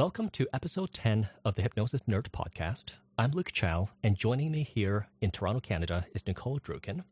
[0.00, 2.94] Welcome to episode 10 of the Hypnosis Nerd podcast.
[3.18, 7.04] I'm Luke Chow, and joining me here in Toronto, Canada is Nicole Drukin.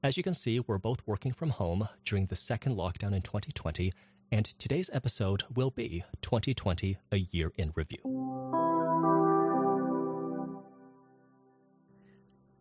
[0.00, 3.92] As you can see, we're both working from home during the second lockdown in 2020,
[4.30, 7.98] and today's episode will be 2020 A Year in Review.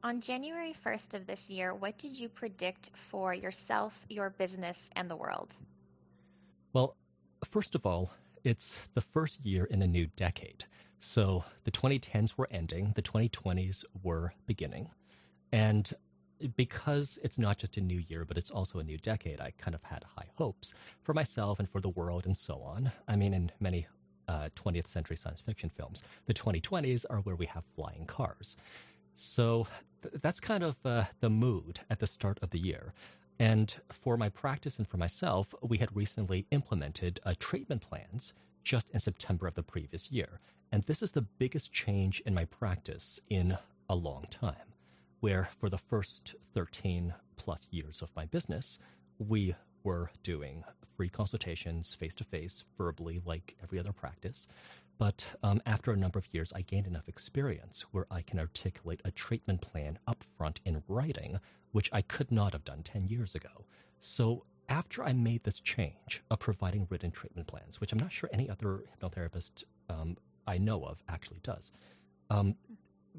[0.01, 5.07] On January 1st of this year, what did you predict for yourself, your business, and
[5.07, 5.53] the world?
[6.73, 6.95] Well,
[7.45, 8.09] first of all,
[8.43, 10.65] it's the first year in a new decade.
[10.99, 14.89] So the 2010s were ending, the 2020s were beginning.
[15.51, 15.93] And
[16.55, 19.75] because it's not just a new year, but it's also a new decade, I kind
[19.75, 22.91] of had high hopes for myself and for the world and so on.
[23.07, 23.87] I mean, in many
[24.27, 28.55] uh, 20th century science fiction films, the 2020s are where we have flying cars.
[29.15, 29.67] So
[30.01, 32.93] th- that's kind of uh, the mood at the start of the year.
[33.39, 38.89] And for my practice and for myself, we had recently implemented uh, treatment plans just
[38.89, 40.41] in September of the previous year.
[40.71, 44.73] And this is the biggest change in my practice in a long time,
[45.21, 48.77] where for the first 13 plus years of my business,
[49.17, 50.65] we were doing
[50.97, 54.47] free consultations face to face, verbally, like every other practice.
[54.99, 59.01] But um, after a number of years, I gained enough experience where I can articulate
[59.05, 61.39] a treatment plan upfront in writing,
[61.71, 63.65] which I could not have done 10 years ago.
[63.99, 68.29] So after I made this change of providing written treatment plans, which I'm not sure
[68.33, 71.71] any other hypnotherapist um, I know of actually does,
[72.29, 72.55] um,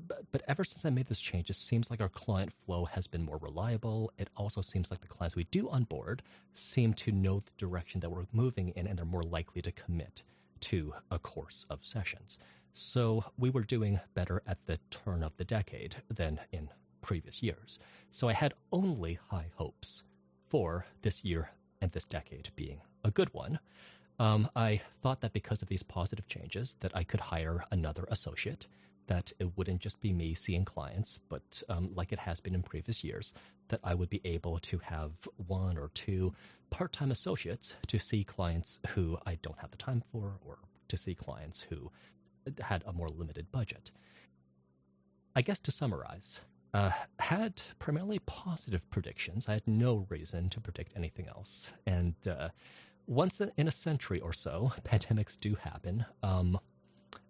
[0.06, 3.06] but, but ever since I made this change, it seems like our client flow has
[3.06, 4.12] been more reliable.
[4.18, 8.00] It also seems like the clients we do on board seem to know the direction
[8.00, 10.22] that we're moving in and they're more likely to commit
[10.60, 12.38] to a course of sessions.
[12.72, 17.78] So we were doing better at the turn of the decade than in previous years.
[18.10, 20.02] So I had only high hopes
[20.48, 21.50] for this year
[21.80, 23.58] and this decade being a good one.
[24.18, 28.66] Um, I thought that because of these positive changes that I could hire another associate,
[29.10, 32.62] that it wouldn't just be me seeing clients, but um, like it has been in
[32.62, 33.34] previous years,
[33.66, 36.32] that I would be able to have one or two
[36.70, 41.16] part-time associates to see clients who I don't have the time for or to see
[41.16, 41.90] clients who
[42.60, 43.90] had a more limited budget.
[45.34, 46.38] I guess to summarize,
[46.72, 49.48] uh, had primarily positive predictions.
[49.48, 51.72] I had no reason to predict anything else.
[51.84, 52.50] And uh,
[53.08, 56.04] once in a century or so, pandemics do happen.
[56.22, 56.60] Um,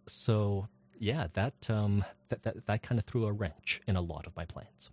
[0.07, 0.69] so
[1.01, 4.37] yeah, that um, that that, that kind of threw a wrench in a lot of
[4.37, 4.91] my plans.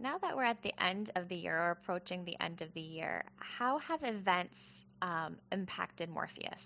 [0.00, 2.80] Now that we're at the end of the year or approaching the end of the
[2.80, 4.54] year, how have events
[5.02, 6.62] um, impacted Morpheus?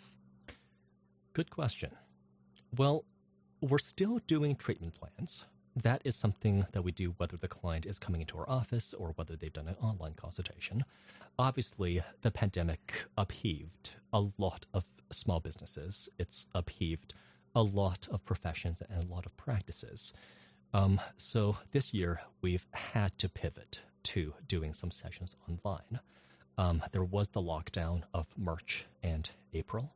[1.32, 1.92] Good question.
[2.76, 3.06] Well,
[3.62, 5.46] we're still doing treatment plans.
[5.74, 9.12] That is something that we do whether the client is coming into our office or
[9.16, 10.84] whether they've done an online consultation.
[11.38, 16.10] Obviously, the pandemic upheaved a lot of small businesses.
[16.18, 17.14] It's upheaved
[17.54, 20.12] a lot of professions and a lot of practices.
[20.74, 26.00] Um, so this year, we've had to pivot to doing some sessions online.
[26.58, 29.92] Um, there was the lockdown of March and April.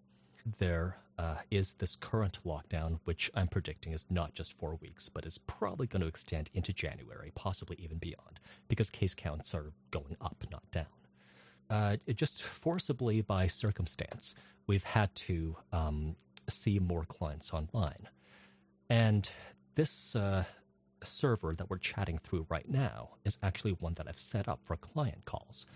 [0.58, 5.24] There uh, is this current lockdown, which I'm predicting is not just four weeks, but
[5.24, 8.38] is probably going to extend into January, possibly even beyond,
[8.68, 10.86] because case counts are going up, not down.
[11.68, 14.34] Uh, just forcibly by circumstance,
[14.66, 16.16] we've had to um,
[16.48, 18.08] see more clients online.
[18.88, 19.28] And
[19.74, 20.44] this uh,
[21.02, 24.76] server that we're chatting through right now is actually one that I've set up for
[24.76, 25.66] client calls.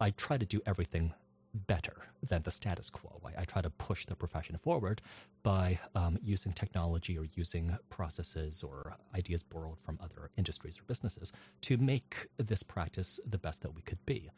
[0.00, 1.14] I try to do everything
[1.54, 3.20] better than the status quo.
[3.24, 5.00] I, I try to push the profession forward
[5.42, 11.32] by um, using technology or using processes or ideas borrowed from other industries or businesses
[11.62, 14.30] to make this practice the best that we could be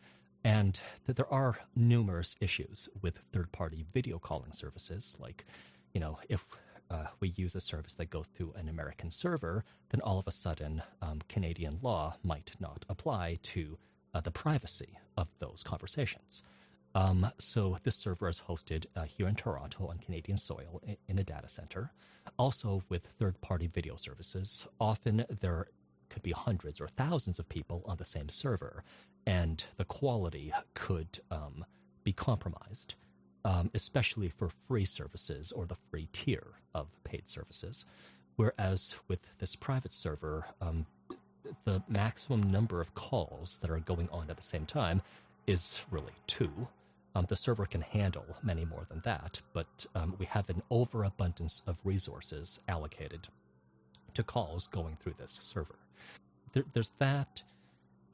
[0.45, 5.17] and that there are numerous issues with third party video calling services.
[5.19, 5.45] Like,
[5.93, 6.45] you know, if
[6.91, 10.33] uh, we use a service that goes through an American server, then all of a
[10.33, 13.79] sudden um, Canadian law might not apply to
[14.15, 16.43] uh, the privacy of those conversations.
[16.95, 21.19] Um, so this server is hosted uh, here in Toronto on Canadian soil in, in
[21.19, 21.93] a data center.
[22.39, 25.67] Also with third-party video services, often there
[26.09, 28.83] could be hundreds or thousands of people on the same server,
[29.27, 31.65] and the quality could um,
[32.05, 32.95] be compromised,
[33.45, 37.85] um, especially for free services or the free tier of paid services.
[38.37, 40.87] Whereas with this private server, um,
[41.65, 45.03] the maximum number of calls that are going on at the same time
[45.47, 46.69] is really two.
[47.15, 51.63] Um, the server can handle many more than that, but um, we have an overabundance
[51.67, 53.29] of resources allocated
[54.15, 55.79] to calls going through this server.
[56.53, 57.43] There, there's that.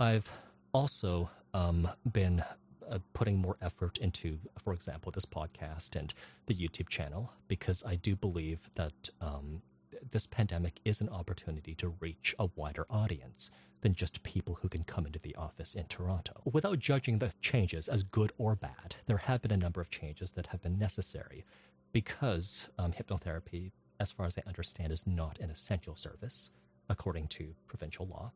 [0.00, 0.30] I've
[0.72, 2.42] also um, been
[2.90, 6.12] uh, putting more effort into, for example, this podcast and
[6.46, 9.62] the YouTube channel, because I do believe that um,
[10.10, 13.50] this pandemic is an opportunity to reach a wider audience
[13.80, 16.40] than just people who can come into the office in Toronto.
[16.44, 20.32] Without judging the changes as good or bad, there have been a number of changes
[20.32, 21.44] that have been necessary
[21.92, 23.70] because um, hypnotherapy,
[24.00, 26.50] as far as I understand, is not an essential service
[26.88, 28.32] according to provincial law.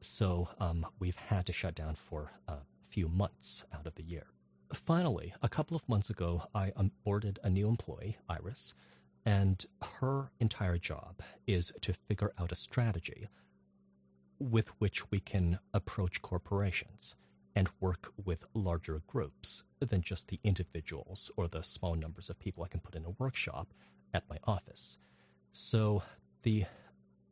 [0.00, 2.58] So um, we've had to shut down for a
[2.88, 4.26] few months out of the year.
[4.72, 8.74] Finally, a couple of months ago, I onboarded a new employee, Iris,
[9.24, 9.64] and
[9.98, 13.28] her entire job is to figure out a strategy
[14.38, 17.16] with which we can approach corporations
[17.56, 22.62] and work with larger groups than just the individuals or the small numbers of people
[22.62, 23.74] I can put in a workshop
[24.12, 24.98] at my office.
[25.52, 26.02] So
[26.42, 26.64] the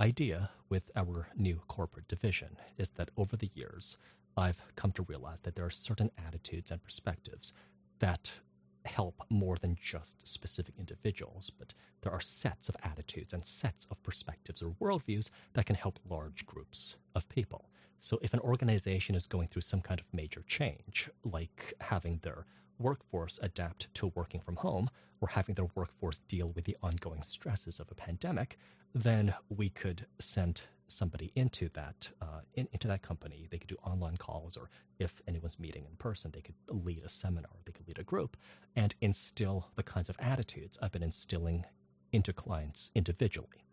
[0.00, 3.96] idea with our new corporate division is that over the years,
[4.36, 7.52] I've come to realize that there are certain attitudes and perspectives
[8.00, 8.40] that
[8.84, 14.02] help more than just specific individuals, but there are sets of attitudes and sets of
[14.02, 17.68] perspectives or worldviews that can help large groups of people.
[17.98, 22.46] So if an organization is going through some kind of major change, like having their
[22.78, 24.90] workforce adapt to working from home
[25.20, 28.58] or having their workforce deal with the ongoing stresses of a pandemic,
[28.94, 33.46] then we could send somebody into that uh, in, into that company.
[33.50, 37.08] They could do online calls, or if anyone's meeting in person, they could lead a
[37.08, 38.36] seminar, they could lead a group,
[38.74, 41.64] and instill the kinds of attitudes I've been instilling
[42.12, 43.64] into clients individually.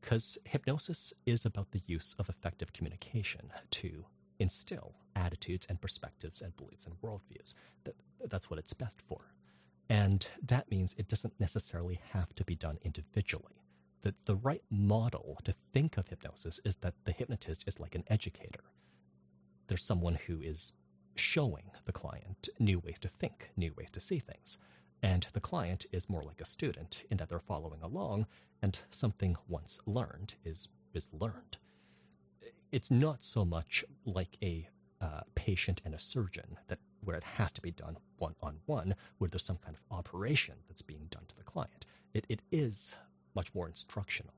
[0.00, 4.06] Because hypnosis is about the use of effective communication to
[4.38, 7.54] instill attitudes and perspectives and beliefs and worldviews.
[7.84, 7.94] That,
[8.28, 9.32] that's what it's best for.
[9.88, 13.62] And that means it doesn't necessarily have to be done individually
[14.06, 18.04] the, the right model to think of hypnosis is that the hypnotist is like an
[18.06, 18.62] educator.
[19.66, 20.72] There's someone who is
[21.16, 24.58] showing the client new ways to think, new ways to see things.
[25.02, 28.26] And the client is more like a student in that they're following along,
[28.62, 31.56] and something once learned is, is learned.
[32.76, 34.68] It's not so much like a
[35.00, 38.94] uh, patient and a surgeon that where it has to be done one on one,
[39.16, 41.86] where there's some kind of operation that's being done to the client.
[42.12, 42.94] It, it is
[43.34, 44.34] much more instructional.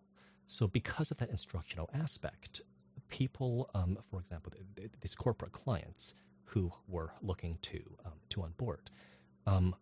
[0.46, 2.60] So, because of that instructional aspect,
[3.08, 4.52] people, um, for example,
[5.00, 6.14] these corporate clients
[6.44, 8.88] who were looking to um, to onboard,
[9.48, 9.74] um,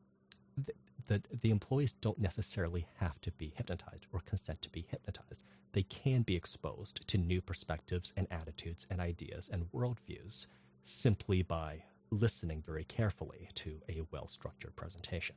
[1.06, 5.42] the, the employees don't necessarily have to be hypnotized or consent to be hypnotized.
[5.72, 10.46] They can be exposed to new perspectives and attitudes and ideas and worldviews
[10.82, 15.36] simply by listening very carefully to a well structured presentation.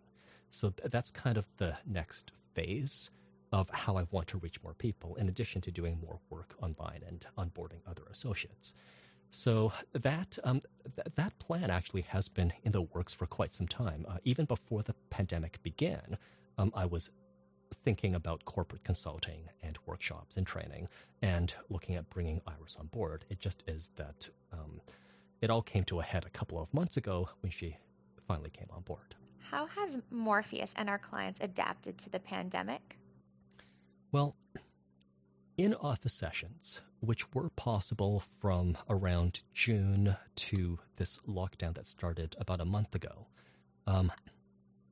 [0.49, 3.09] So th- that's kind of the next phase
[3.51, 7.01] of how I want to reach more people, in addition to doing more work online
[7.07, 8.73] and onboarding other associates.
[9.31, 13.67] So that um, th- that plan actually has been in the works for quite some
[13.67, 14.05] time.
[14.07, 16.17] Uh, even before the pandemic began,
[16.57, 17.11] um, I was
[17.83, 20.87] thinking about corporate consulting and workshops and training,
[21.21, 23.25] and looking at bringing Iris on board.
[23.29, 24.81] It just is that um,
[25.41, 27.77] it all came to a head a couple of months ago when she
[28.27, 29.15] finally came on board.
[29.51, 32.97] How has Morpheus and our clients adapted to the pandemic?
[34.11, 34.35] Well,
[35.59, 42.61] in office sessions, which were possible from around June to this lockdown that started about
[42.61, 43.27] a month ago,
[43.85, 44.09] um,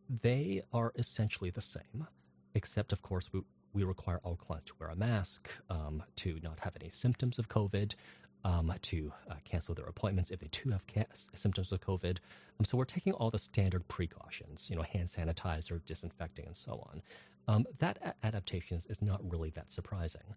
[0.10, 2.08] they are essentially the same,
[2.54, 6.60] except, of course, we, we require all clients to wear a mask, um, to not
[6.60, 7.96] have any symptoms of COVID,
[8.44, 12.18] um, to uh, cancel their appointments if they do have ca- symptoms of COVID.
[12.60, 16.86] Um, so we're taking all the standard precautions, you know, hand sanitizer, disinfecting, and so
[16.92, 17.02] on.
[17.48, 20.36] Um, that a- adaptation is not really that surprising.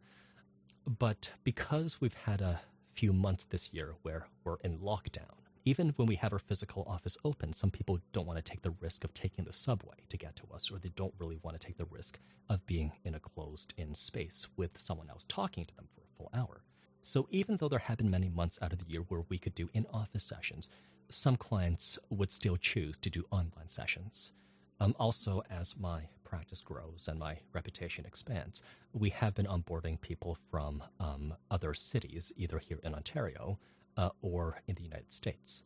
[0.87, 2.61] But because we've had a
[2.93, 7.19] few months this year where we're in lockdown, even when we have our physical office
[7.25, 10.35] open, some people don't want to take the risk of taking the subway to get
[10.37, 13.21] to us, or they don't really want to take the risk of being in a
[13.21, 16.62] closed in space with someone else talking to them for a full hour.
[17.02, 19.55] So even though there have been many months out of the year where we could
[19.55, 20.69] do in office sessions,
[21.11, 24.33] some clients would still choose to do online sessions.
[24.81, 30.39] Um, also, as my practice grows and my reputation expands, we have been onboarding people
[30.51, 33.59] from um, other cities, either here in Ontario
[33.97, 35.63] uh, or in the United States.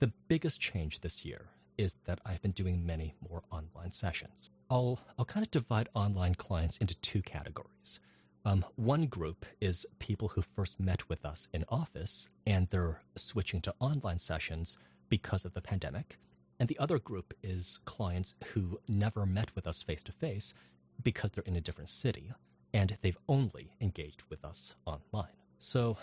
[0.00, 1.46] The biggest change this year
[1.78, 4.50] is that I've been doing many more online sessions.
[4.68, 8.00] I'll, I'll kind of divide online clients into two categories.
[8.44, 13.60] Um, one group is people who first met with us in office and they're switching
[13.62, 14.76] to online sessions
[15.08, 16.18] because of the pandemic.
[16.58, 20.54] And the other group is clients who never met with us face to face
[21.02, 22.32] because they're in a different city
[22.74, 25.36] and they've only engaged with us online.
[25.60, 25.96] So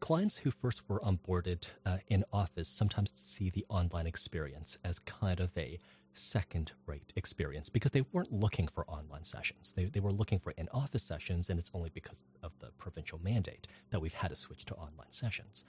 [0.00, 5.40] clients who first were onboarded uh, in office sometimes see the online experience as kind
[5.40, 5.78] of a
[6.12, 9.72] second rate experience because they weren't looking for online sessions.
[9.72, 13.20] They, they were looking for in office sessions, and it's only because of the provincial
[13.22, 15.64] mandate that we've had to switch to online sessions.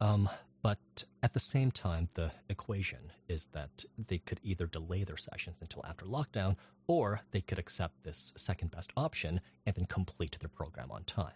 [0.00, 0.28] Um,
[0.62, 5.56] but at the same time, the equation is that they could either delay their sessions
[5.60, 10.48] until after lockdown, or they could accept this second best option and then complete their
[10.48, 11.34] program on time.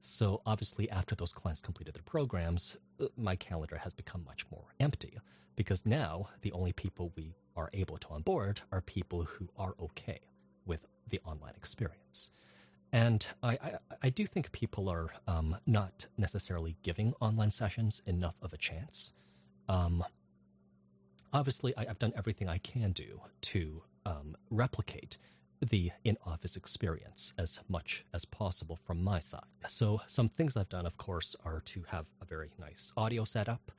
[0.00, 4.74] So obviously, after those clients completed their programs, uh, my calendar has become much more
[4.80, 5.18] empty
[5.54, 10.20] because now the only people we are able to onboard are people who are okay
[10.66, 12.30] with the online experience.
[12.92, 13.72] And I, I,
[14.02, 19.12] I do think people are um, not necessarily giving online sessions enough of a chance.
[19.68, 20.04] Um,
[21.32, 25.16] obviously, I, have done everything I can do to um, replicate
[25.60, 29.40] the in office experience as much as possible from my side.
[29.68, 33.70] So, some things I've done, of course, are to have a very nice audio setup,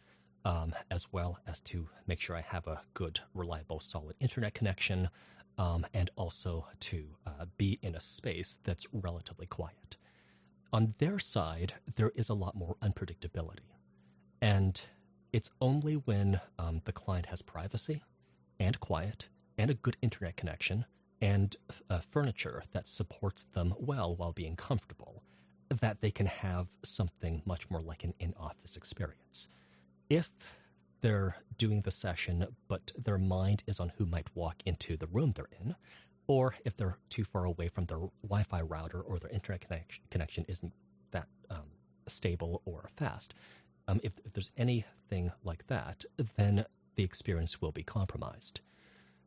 [0.45, 5.09] um, as well as to make sure I have a good, reliable, solid internet connection,
[5.57, 9.97] um, and also to uh, be in a space that's relatively quiet.
[10.71, 13.77] On their side, there is a lot more unpredictability.
[14.41, 14.81] And
[15.31, 18.03] it's only when um, the client has privacy
[18.59, 20.85] and quiet and a good internet connection
[21.21, 21.55] and
[21.89, 25.23] uh, furniture that supports them well while being comfortable,
[25.69, 29.47] that they can have something much more like an in office experience.
[30.09, 30.31] If
[31.03, 35.33] they're doing the session, but their mind is on who might walk into the room
[35.35, 35.75] they're in,
[36.27, 40.03] or if they're too far away from their Wi Fi router or their internet connection,
[40.09, 40.71] connection isn't
[41.11, 41.67] that um,
[42.07, 43.33] stable or fast,
[43.87, 46.05] um, if, if there's anything like that,
[46.37, 48.61] then the experience will be compromised.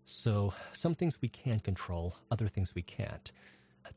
[0.06, 3.30] So some things we can control, other things we can't.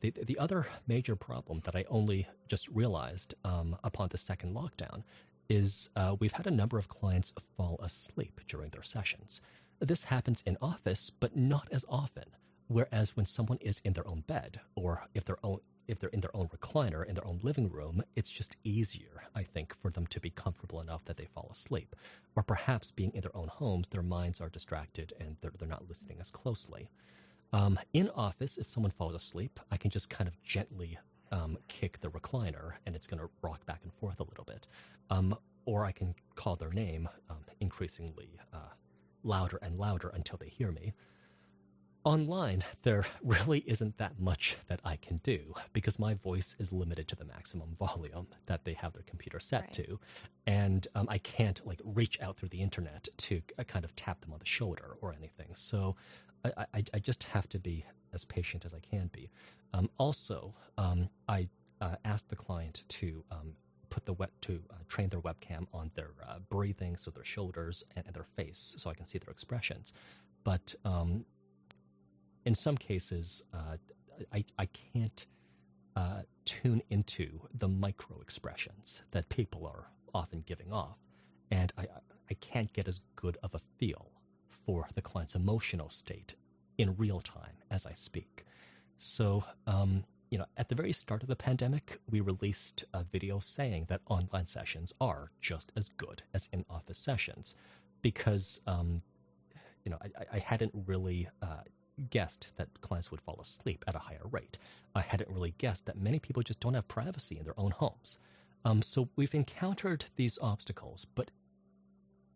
[0.00, 5.02] The, the other major problem that I only just realized um, upon the second lockdown
[5.50, 9.40] is uh, we've had a number of clients fall asleep during their sessions.
[9.80, 12.24] This happens in office, but not as often.
[12.68, 16.20] Whereas when someone is in their own bed, or if they're own, if they're in
[16.20, 20.06] their own recliner in their own living room, it's just easier, I think, for them
[20.08, 21.96] to be comfortable enough that they fall asleep.
[22.36, 25.88] Or perhaps being in their own homes, their minds are distracted and they're, they're not
[25.88, 26.90] listening as closely.
[27.52, 30.98] Um, in office, if someone falls asleep, I can just kind of gently
[31.30, 34.66] um, kick the recliner and it's going to rock back and forth a little bit.
[35.10, 38.74] Um, or I can call their name um, increasingly uh,
[39.22, 40.94] louder and louder until they hear me
[42.04, 47.08] online, there really isn't that much that I can do because my voice is limited
[47.08, 49.72] to the maximum volume that they have their computer set right.
[49.72, 50.00] to.
[50.46, 54.20] And um, I can't like reach out through the internet to uh, kind of tap
[54.22, 55.54] them on the shoulder or anything.
[55.54, 55.96] So
[56.44, 59.30] I, I, I just have to be as patient as I can be.
[59.72, 61.48] Um, also, um, I
[61.80, 63.54] uh, asked the client to um,
[63.88, 67.84] put the web to uh, train their webcam on their uh, breathing, so their shoulders
[67.96, 69.92] and, and, their face, so I can see their expressions.
[70.44, 71.24] But um,
[72.44, 73.76] in some cases, uh,
[74.32, 75.26] I, I can't
[75.96, 80.98] uh, tune into the micro expressions that people are often giving off.
[81.50, 81.86] And I,
[82.30, 84.10] I can't get as good of a feel
[84.48, 86.34] for the client's emotional state
[86.80, 88.44] in real time as I speak.
[88.96, 93.40] So, um, you know, at the very start of the pandemic, we released a video
[93.40, 97.54] saying that online sessions are just as good as in office sessions
[98.00, 99.02] because, um,
[99.84, 101.64] you know, I, I hadn't really uh,
[102.08, 104.56] guessed that clients would fall asleep at a higher rate.
[104.94, 108.16] I hadn't really guessed that many people just don't have privacy in their own homes.
[108.64, 111.30] Um, so we've encountered these obstacles, but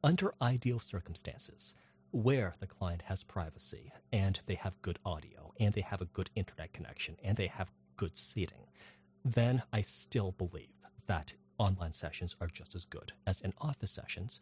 [0.03, 1.75] under ideal circumstances,
[2.15, 6.31] where the client has privacy and they have good audio and they have a good
[6.35, 8.67] internet connection and they have good seating,
[9.25, 14.41] then I still believe that online sessions are just as good as in office sessions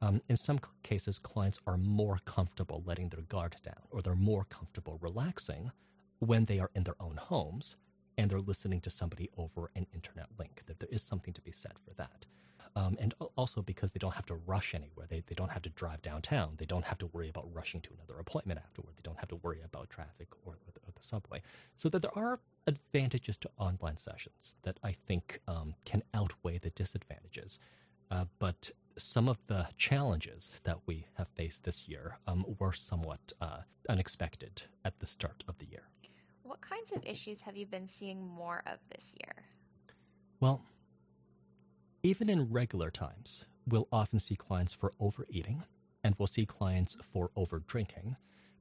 [0.00, 4.44] um, in some cases, clients are more comfortable letting their guard down or they're more
[4.44, 5.72] comfortable relaxing
[6.18, 7.76] when they are in their own homes
[8.18, 10.62] and they're listening to somebody over an internet link.
[10.66, 12.26] That there is something to be said for that.
[12.76, 15.06] Um, and also because they don't have to rush anywhere.
[15.08, 16.54] They, they don't have to drive downtown.
[16.58, 18.94] They don't have to worry about rushing to another appointment afterward.
[18.96, 21.42] They don't have to worry about traffic or, or, the, or the, subway.
[21.76, 26.70] So that there are advantages to online sessions that I think um, can outweigh the
[26.70, 27.60] disadvantages.
[28.10, 33.32] Uh, but some of the challenges that we have faced this year um, were somewhat
[33.40, 35.88] uh, unexpected at the start of the year.
[36.42, 39.44] What kinds of issues have you been seeing more of this year?
[40.40, 40.62] Well,
[42.04, 45.64] even in regular times, we'll often see clients for overeating
[46.04, 48.16] and we'll see clients for overdrinking.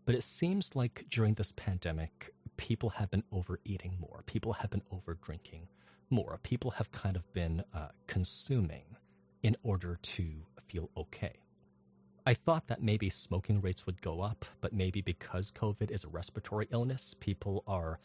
[0.05, 4.83] But it seems like during this pandemic, people have been overeating more, people have been
[4.91, 5.67] overdrinking
[6.09, 6.39] more.
[6.43, 8.97] People have kind of been uh, consuming
[9.41, 11.33] in order to feel okay.
[12.25, 16.07] I thought that maybe smoking rates would go up, but maybe because COVID is a
[16.07, 17.99] respiratory illness, people are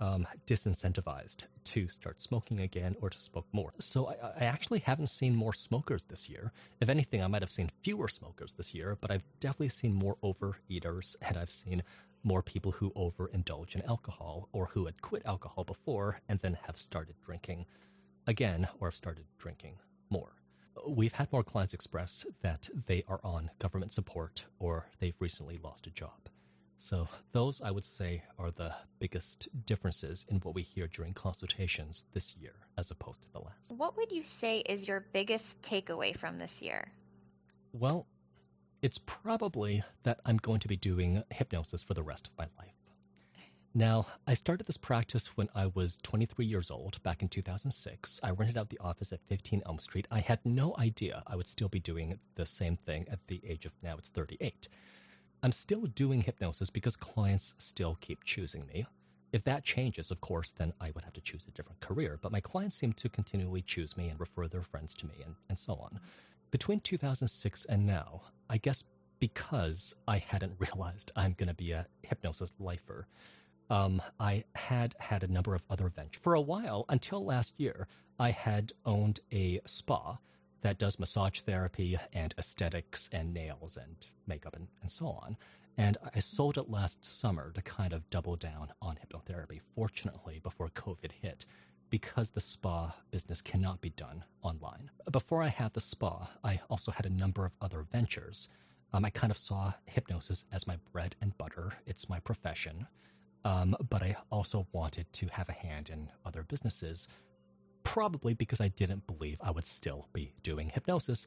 [0.00, 3.72] um, disincentivized to start smoking again or to smoke more.
[3.78, 6.52] So I, I, actually haven't seen more smokers this year.
[6.80, 10.16] If anything, I might have seen fewer smokers this year, but I've definitely seen more
[10.22, 11.82] overeaters and I've seen
[12.22, 16.78] more people who overindulge in alcohol or who had quit alcohol before and then have
[16.78, 17.66] started drinking
[18.26, 19.78] again or have started drinking
[20.10, 20.34] more.
[20.86, 25.86] We've had more clients express that they are on government support or they've recently lost
[25.86, 26.28] a job.
[26.80, 32.04] So, those I would say are the biggest differences in what we hear during consultations
[32.12, 33.72] this year as opposed to the last.
[33.76, 36.92] What would you say is your biggest takeaway from this year?
[37.72, 38.06] Well,
[38.80, 42.74] it's probably that I'm going to be doing hypnosis for the rest of my life.
[43.74, 48.20] Now, I started this practice when I was 23 years old back in 2006.
[48.22, 50.06] I rented out the office at 15 Elm Street.
[50.10, 53.66] I had no idea I would still be doing the same thing at the age
[53.66, 54.68] of now it's 38.
[55.42, 58.86] I'm still doing hypnosis because clients still keep choosing me.
[59.32, 62.32] If that changes, of course, then I would have to choose a different career, but
[62.32, 65.58] my clients seem to continually choose me and refer their friends to me and, and
[65.58, 66.00] so on.
[66.50, 68.84] Between 2006 and now, I guess
[69.20, 73.06] because I hadn't realized I'm going to be a hypnosis lifer,
[73.70, 76.22] um, I had had a number of other ventures.
[76.22, 77.86] For a while, until last year,
[78.18, 80.18] I had owned a spa
[80.60, 83.96] that does massage therapy and aesthetics and nails and
[84.26, 85.36] makeup and, and so on.
[85.76, 89.60] And I sold it last summer to kind of double down on hypnotherapy.
[89.76, 91.46] Fortunately, before COVID hit,
[91.90, 94.90] because the spa business cannot be done online.
[95.10, 98.48] Before I had the spa, I also had a number of other ventures.
[98.92, 101.74] Um, I kind of saw hypnosis as my bread and butter.
[101.86, 102.88] It's my profession.
[103.44, 107.06] Um, but I also wanted to have a hand in other businesses
[107.88, 111.26] probably because I didn't believe I would still be doing hypnosis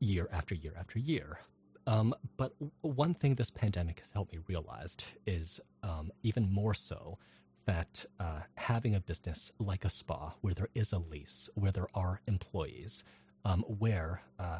[0.00, 1.38] year after year after year.
[1.86, 7.18] Um, but one thing this pandemic has helped me realize is um, even more so
[7.64, 11.88] that uh, having a business like a spa where there is a lease, where there
[11.94, 13.02] are employees,
[13.46, 14.58] um, where uh,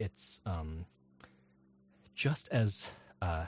[0.00, 0.86] it's um,
[2.16, 2.88] just as
[3.22, 3.46] uh,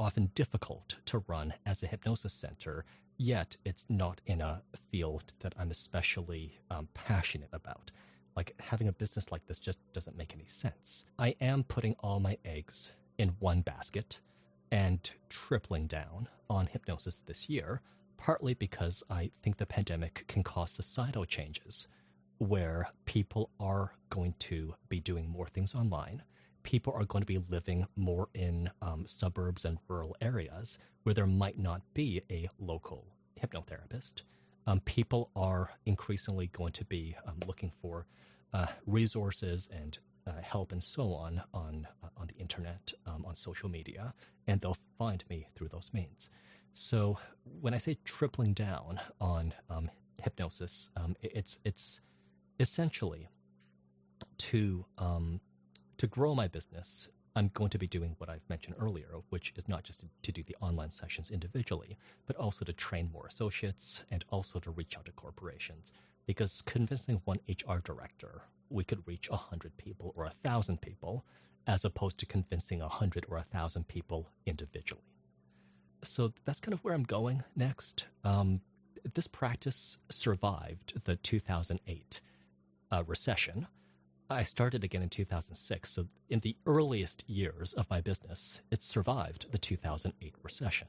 [0.00, 2.84] often difficult to run as a hypnosis center
[3.20, 7.90] yet it's not in a field that I'm especially um, passionate about.
[8.34, 11.04] Like having a business like this just doesn't make any sense.
[11.18, 14.20] I am putting all my eggs in one basket
[14.72, 17.82] and tripling down on hypnosis this year,
[18.16, 21.86] partly because I think the pandemic can cause societal changes
[22.38, 26.22] where people are going to be doing more things online.
[26.62, 31.26] People are going to be living more in um, suburbs and rural areas where there
[31.26, 33.06] might not be a local
[33.40, 34.22] hypnotherapist.
[34.66, 38.06] Um, people are increasingly going to be um, looking for
[38.52, 43.36] uh, resources and uh, help and so on on uh, on the internet, um, on
[43.36, 44.14] social media,
[44.46, 46.28] and they'll find me through those means.
[46.74, 49.90] So when I say tripling down on um,
[50.22, 52.00] hypnosis, um, it's it's
[52.58, 53.28] essentially
[54.38, 55.40] to um,
[56.00, 59.68] to grow my business I'm going to be doing what I've mentioned earlier, which is
[59.68, 64.24] not just to do the online sessions individually, but also to train more associates and
[64.30, 65.92] also to reach out to corporations.
[66.26, 71.26] Because convincing one HR director, we could reach 100 people or 1,000 people,
[71.66, 75.02] as opposed to convincing 100 or 1,000 people individually.
[76.02, 78.06] So that's kind of where I'm going next.
[78.24, 78.62] Um,
[79.14, 82.22] this practice survived the 2008
[82.90, 83.68] uh, recession
[84.30, 85.90] I started again in 2006.
[85.90, 90.86] So, in the earliest years of my business, it survived the 2008 recession.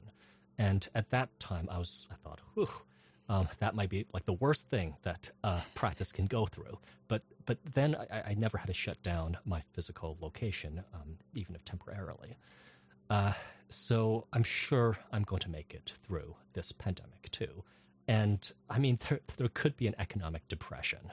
[0.56, 2.68] And at that time, I was, I thought, whew,
[3.28, 6.78] um, that might be like the worst thing that uh, practice can go through.
[7.08, 11.54] But, but then I, I, never had to shut down my physical location, um, even
[11.54, 12.36] if temporarily.
[13.10, 13.32] Uh,
[13.70, 17.64] so I'm sure I'm going to make it through this pandemic too.
[18.06, 21.12] And I mean, there, there could be an economic depression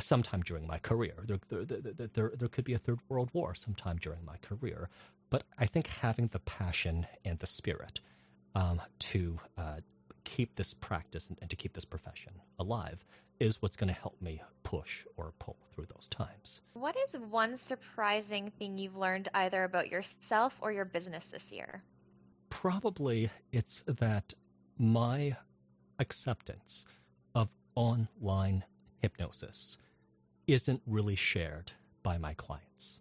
[0.00, 1.24] sometime during my career.
[1.26, 4.88] There, there, there, there, there could be a third world war sometime during my career.
[5.30, 8.00] But I think having the passion and the spirit
[8.54, 9.76] um, to uh,
[10.24, 13.04] keep this practice and, and, to keep this profession alive
[13.38, 16.60] is what's going to help me push or pull through those times.
[16.74, 21.82] What is one surprising thing you've learned either about yourself or your business this year?
[22.50, 24.34] Probably it's that
[24.76, 25.36] my
[25.98, 26.84] acceptance
[27.34, 28.64] of online
[28.98, 29.78] hypnosis
[30.52, 32.98] isn't really shared by my clients.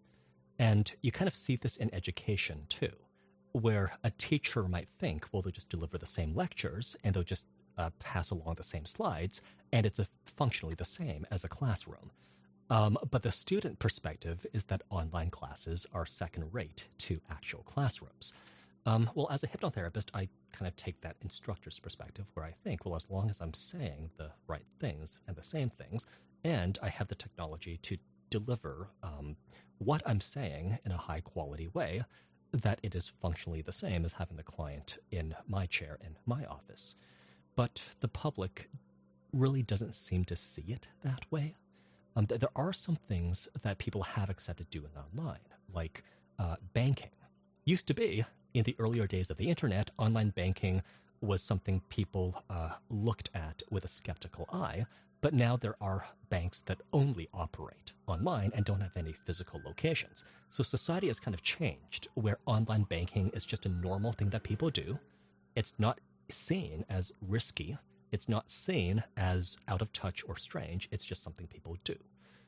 [0.58, 2.94] And you kind of see this in education too,
[3.54, 7.46] where a teacher might think, well, they'll just deliver the same lectures and they'll just
[7.78, 12.12] uh, pass along the same slides, and it's functionally the same as a classroom.
[12.70, 18.34] Um, but the student perspective is that online classes are second rate to actual classrooms.
[18.86, 22.86] Um, well, as a hypnotherapist, I kind of take that instructor's perspective where I think,
[22.86, 26.06] well, as long as I'm saying the right things and the same things,
[26.43, 27.97] and I have the technology to
[28.30, 29.36] deliver um,
[29.78, 32.04] what I'm saying in a high quality way,
[32.52, 36.45] that it is functionally the same as having the client in my chair in my
[36.45, 36.95] office.
[37.56, 38.69] But the public
[39.32, 41.56] really doesn't seem to see it that way.
[42.15, 45.39] Um, there are some things that people have accepted doing online,
[45.73, 46.04] like
[46.39, 47.12] uh, banking.
[47.65, 50.82] Used to be, in the earlier days of the internet, online banking
[51.21, 54.86] was something people uh, looked at with a skeptical eye,
[55.21, 60.23] but now there are banks that only operate online and don't have any physical locations.
[60.49, 64.43] So society has kind of changed where online banking is just a normal thing that
[64.43, 64.99] people do.
[65.55, 67.77] It's not seen as risky.
[68.12, 70.88] It's not seen as out of touch or strange.
[70.91, 71.95] It's just something people do.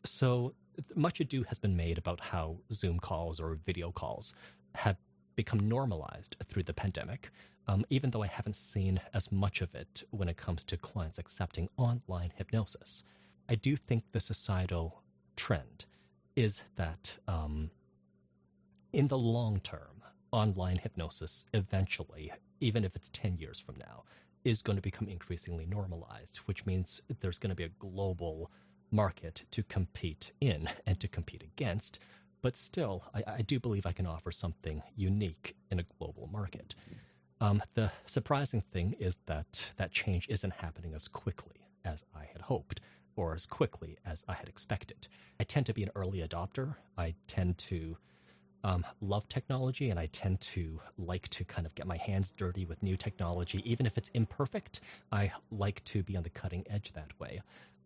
[0.05, 0.53] So
[0.95, 4.34] much ado has been made about how Zoom calls or video calls
[4.75, 4.97] have
[5.43, 7.32] become normalized through the pandemic,
[7.67, 11.17] um, even though I haven't seen as much of it when it comes to clients
[11.17, 13.04] accepting online hypnosis.
[13.49, 15.01] I do think the societal
[15.36, 15.86] trend
[16.36, 17.71] is that um,
[18.93, 24.04] in the long term, online hypnosis eventually, even if it's 10 years from now,
[24.45, 28.51] is going to become increasingly normalized, which means there's going to be a global
[28.91, 31.97] market to compete in and to compete against,
[32.41, 36.75] but still, I, I do believe I can offer something unique in a global market.
[37.39, 42.43] Um, the surprising thing is that that change isn't happening as quickly as I had
[42.43, 42.80] hoped
[43.15, 45.08] or as quickly as I had expected.
[45.39, 46.75] I tend to be an early adopter.
[46.97, 47.97] I tend to
[48.63, 52.65] um, love technology and I tend to like to kind of get my hands dirty
[52.65, 53.62] with new technology.
[53.65, 54.80] Even if it's imperfect,
[55.12, 57.41] I like to be on the cutting edge that way.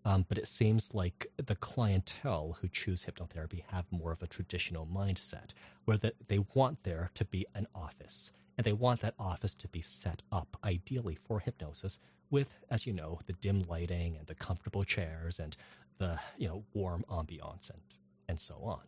[0.07, 4.85] Um, but it seems like the clientele who choose hypnotherapy have more of a traditional
[4.85, 5.51] mindset
[5.85, 9.67] where the, they want there to be an office and they want that office to
[9.67, 14.35] be set up ideally for hypnosis with, as you know, the dim lighting and the
[14.35, 15.57] comfortable chairs and
[15.97, 17.81] the, you know, warm ambiance and,
[18.29, 18.81] and so on.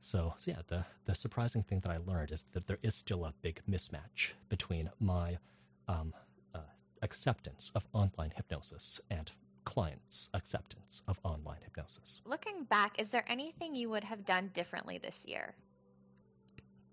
[0.00, 3.24] So, so yeah, the, the surprising thing that I learned is that there is still
[3.24, 5.38] a big mismatch between my
[5.86, 6.14] um,
[6.54, 6.60] uh,
[7.02, 9.32] acceptance of online hypnosis and
[9.66, 12.22] clients' acceptance of online hypnosis.
[12.24, 15.54] Looking back, is there anything you would have done differently this year?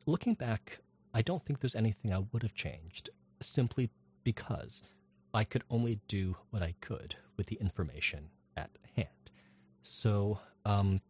[0.06, 0.80] Looking back,
[1.14, 3.10] I don't think there's anything I would have changed
[3.40, 3.92] simply
[4.26, 4.82] because
[5.34, 9.08] I could only do what I could with the information at hand.
[9.82, 11.02] So, um,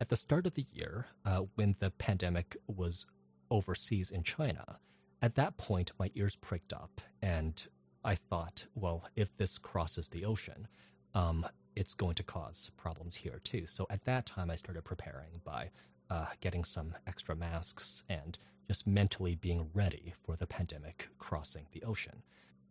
[0.00, 3.06] at the start of the year, uh, when the pandemic was
[3.50, 4.78] overseas in China,
[5.22, 7.66] at that point, my ears pricked up and
[8.04, 10.68] I thought, well, if this crosses the ocean,
[11.14, 13.66] um, it's going to cause problems here too.
[13.66, 15.70] So at that time, I started preparing by
[16.10, 18.38] uh, getting some extra masks and
[18.68, 22.22] just mentally being ready for the pandemic crossing the ocean.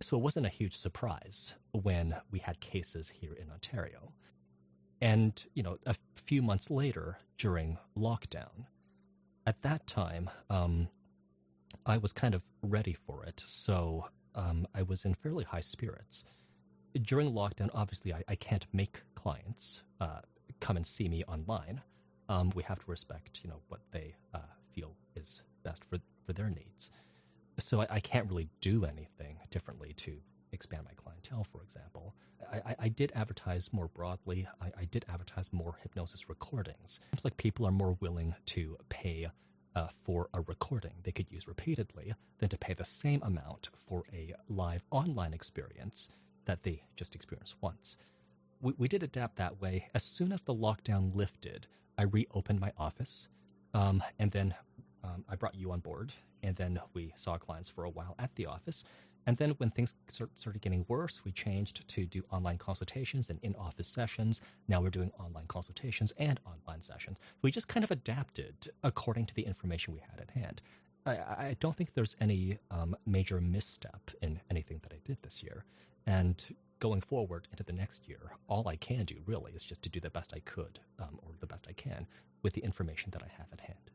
[0.02, 4.13] So it wasn't a huge surprise when we had cases here in Ontario.
[5.00, 8.65] And, you know, a few months later during lockdown,
[9.46, 10.89] at that time, um,
[11.86, 13.44] I was kind of ready for it.
[13.46, 16.24] So um, I was in fairly high spirits.
[17.02, 20.22] During lockdown, obviously, I, I can't make clients uh,
[20.60, 21.82] come and see me online.
[22.28, 24.39] Um, we have to respect, you know, what they uh,
[24.74, 26.91] feel is best for for their needs.
[27.60, 30.17] So I, I, can't really do anything differently to
[30.52, 31.44] expand my clientele.
[31.44, 32.15] For example,
[32.52, 34.48] I, I did advertise more broadly.
[34.62, 37.00] I, I, did advertise more hypnosis recordings.
[37.13, 39.28] It's like people are more willing to pay
[39.76, 44.04] uh, for a recording they could use repeatedly than to pay the same amount for
[44.14, 46.10] a live online experience
[46.46, 47.98] that they just experienced once.
[48.62, 49.90] We, we did adapt that way.
[49.94, 53.28] As soon as the lockdown lifted, I reopened my office,
[53.74, 54.56] um, and then
[55.04, 58.36] um, I brought you on board, and then we saw clients for a while at
[58.36, 58.84] the office.
[59.26, 63.56] And then when things started getting worse, we changed to do online consultations and in
[63.56, 64.42] office sessions.
[64.68, 67.20] Now we're doing online consultations and online sessions.
[67.42, 70.62] We just kind of adapted according to the information we had at hand.
[71.06, 75.44] I, I don't think there's any um, major misstep in anything that I did this
[75.44, 75.66] year.
[76.06, 76.44] And
[76.80, 80.00] going forward into the next year, all I can do really is just to do
[80.00, 82.08] the best I could um, or the best I can
[82.42, 83.92] with the information that I have at hand.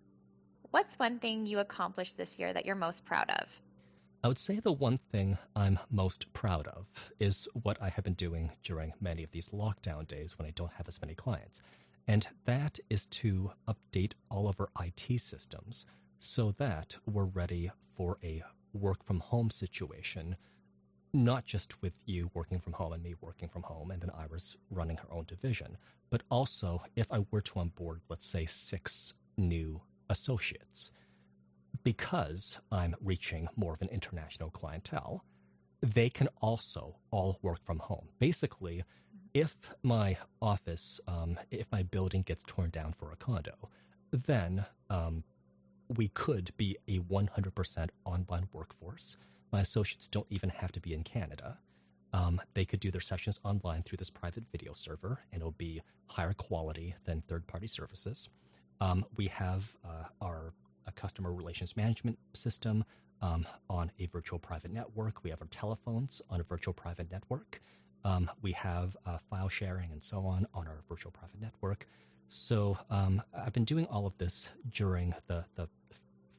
[0.70, 3.48] What's one thing you accomplished this year that you're most proud of?
[4.24, 8.14] I would say the one thing I'm most proud of is what I have been
[8.14, 11.60] doing during many of these lockdown days when I don't have as many clients.
[12.08, 15.86] And that is to update all of our IT systems
[16.18, 20.36] so that we're ready for a work from home situation
[21.16, 24.56] not just with you working from home and me working from home, and then Iris
[24.70, 25.78] running her own division,
[26.10, 30.90] but also if I were to onboard, let's say, six new associates,
[31.82, 35.24] because I'm reaching more of an international clientele,
[35.80, 38.08] they can also all work from home.
[38.18, 38.84] Basically,
[39.34, 43.70] if my office, um, if my building gets torn down for a condo,
[44.10, 45.24] then um,
[45.88, 49.16] we could be a 100% online workforce.
[49.52, 51.58] My associates don't even have to be in Canada.
[52.12, 55.82] Um, they could do their sessions online through this private video server, and it'll be
[56.06, 58.28] higher quality than third party services.
[58.80, 60.52] Um, we have uh, our
[60.92, 62.84] customer relations management system
[63.22, 65.24] um, on a virtual private network.
[65.24, 67.60] We have our telephones on a virtual private network.
[68.04, 71.86] Um, we have uh, file sharing and so on on our virtual private network.
[72.28, 75.68] So um, I've been doing all of this during the, the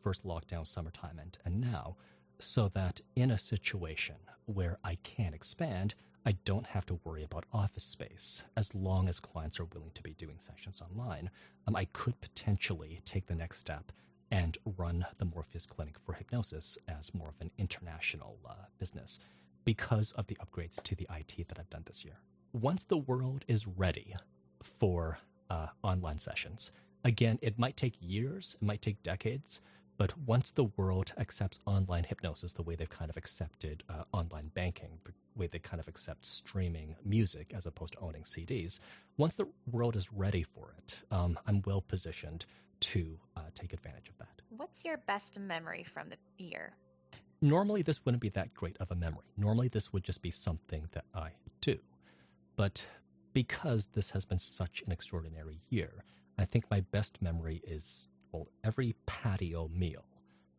[0.01, 1.97] first lockdown summertime and, and now,
[2.39, 7.45] so that in a situation where I can expand, I don't have to worry about
[7.53, 8.43] office space.
[8.55, 11.29] As long as clients are willing to be doing sessions online,
[11.65, 13.91] um, I could potentially take the next step
[14.31, 19.19] and run the Morpheus Clinic for Hypnosis as more of an international uh, business
[19.65, 22.19] because of the upgrades to the IT that I've done this year.
[22.53, 24.15] Once the world is ready
[24.61, 26.71] for uh, online sessions,
[27.03, 29.61] again, it might take years, it might take decades,
[29.97, 34.51] but once the world accepts online hypnosis the way they've kind of accepted uh, online
[34.53, 38.79] banking, the way they kind of accept streaming music as opposed to owning CDs,
[39.17, 42.45] once the world is ready for it, um, I'm well positioned
[42.79, 44.41] to uh, take advantage of that.
[44.49, 46.73] What's your best memory from the year?
[47.41, 49.25] Normally, this wouldn't be that great of a memory.
[49.37, 51.77] Normally, this would just be something that I do.
[52.55, 52.85] But
[53.33, 56.03] because this has been such an extraordinary year,
[56.37, 60.05] I think my best memory is well, every patio meal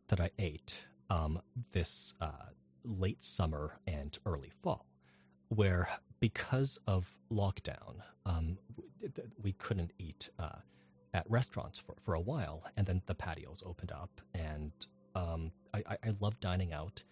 [0.07, 2.49] that I ate um, this uh,
[2.83, 4.85] late summer and early fall,
[5.49, 8.57] where because of lockdown, um,
[9.41, 10.59] we couldn't eat uh,
[11.13, 14.71] at restaurants for, for a while, and then the patios opened up, and
[15.15, 17.03] um, I, I, love dining out.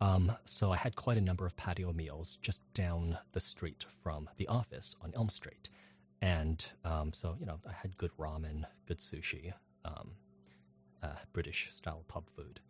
[0.00, 4.30] Um, so I had quite a number of patio meals just down the street from
[4.36, 5.68] the office on Elm Street.
[6.22, 9.52] And um, so, you know, I had good ramen, good sushi,
[9.84, 10.12] um,
[11.02, 12.60] uh, British style pub food,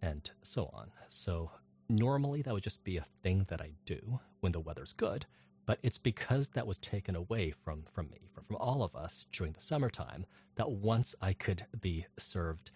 [0.00, 0.90] and so on.
[1.08, 1.52] So
[1.88, 5.26] normally that would just be a thing that I do when the weather's good
[5.66, 8.21] but it's because that was taken away from, from me,
[8.52, 12.70] from, all of us during the summertime, that once I could be served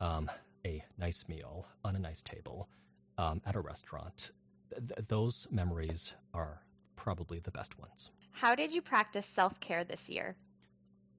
[0.00, 0.30] um,
[0.64, 2.68] a nice meal on a nice table
[3.18, 4.30] um, at a restaurant,
[4.70, 6.62] th- those memories are
[6.94, 8.10] probably the best ones.
[8.30, 10.36] How did you practice self care this year?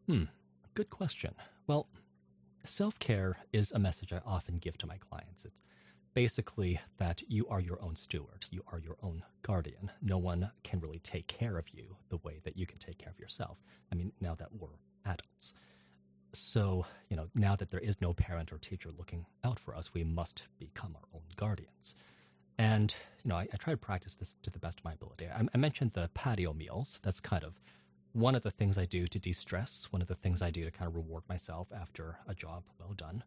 [0.08, 0.26] Hmm,
[0.74, 1.34] good question.
[1.66, 1.88] Well,
[2.64, 5.44] self care is a message I often give to my clients.
[5.44, 5.62] It's
[6.18, 9.92] basically that you are your own steward, you are your own guardian.
[10.02, 13.12] No one can really take care of you the way that you can take care
[13.12, 13.60] of yourself.
[13.92, 15.54] I mean, now that we're adults.
[16.34, 19.94] So, you know, now that there is no parent or teacher looking out for us,
[19.94, 21.94] we must become our own guardians.
[22.58, 25.28] And, you know, I, I try to practice this to the best of my ability.
[25.28, 26.98] I, I mentioned the patio meals.
[27.04, 27.62] That's kind of
[28.14, 30.66] one of the things I do to de stress, one of the things I do
[30.66, 33.24] to kind of reward myself after a job well done.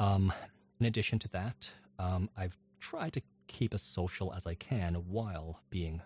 [0.00, 0.32] Um,
[0.80, 5.60] in addition to that, um, I've tried to keep as social as I can while
[5.70, 6.02] being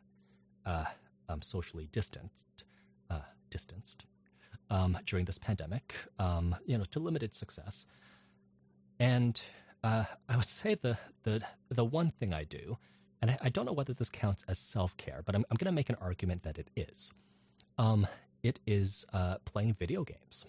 [0.66, 0.84] uh,
[1.28, 2.64] um, socially distanced,
[3.10, 4.04] uh, distanced
[4.68, 5.94] um, during this pandemic.
[6.18, 7.86] Um, you know, to limited success.
[8.98, 9.40] And
[9.82, 12.78] uh, I would say the the the one thing I do,
[13.22, 15.72] and I, I don't know whether this counts as self care, but I'm, I'm going
[15.72, 17.12] to make an argument that it is.
[17.78, 18.06] Um,
[18.42, 20.44] it is uh, playing video games.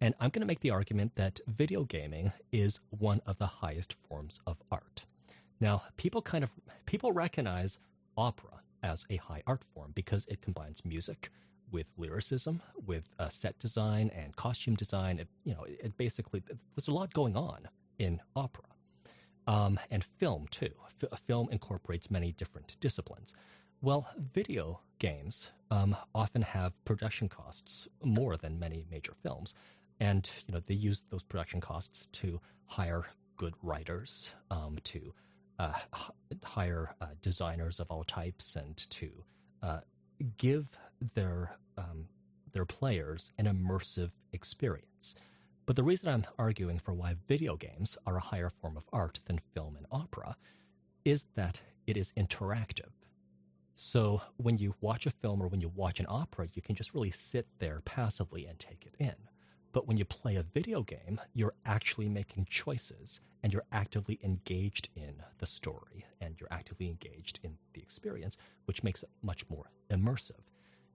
[0.00, 3.92] And I'm going to make the argument that video gaming is one of the highest
[3.92, 5.04] forms of art.
[5.60, 6.50] Now, people kind of
[6.86, 7.78] people recognize
[8.16, 11.30] opera as a high art form because it combines music
[11.70, 15.18] with lyricism, with uh, set design and costume design.
[15.18, 18.64] It, you know, it, basically there's a lot going on in opera,
[19.46, 20.72] um, and film too.
[21.02, 23.34] F- film incorporates many different disciplines.
[23.82, 29.54] Well, video games um, often have production costs more than many major films
[30.00, 35.14] and you know they use those production costs to hire good writers, um, to
[35.58, 35.74] uh,
[36.44, 39.24] hire uh, designers of all types, and to
[39.62, 39.80] uh,
[40.36, 40.70] give
[41.14, 42.06] their um,
[42.52, 45.14] their players an immersive experience.
[45.66, 49.20] But the reason I'm arguing for why video games are a higher form of art
[49.26, 50.36] than film and opera
[51.04, 52.90] is that it is interactive.
[53.74, 56.92] So when you watch a film or when you watch an opera, you can just
[56.92, 59.14] really sit there passively and take it in.
[59.72, 64.88] But when you play a video game, you're actually making choices and you're actively engaged
[64.94, 69.70] in the story and you're actively engaged in the experience, which makes it much more
[69.88, 70.42] immersive.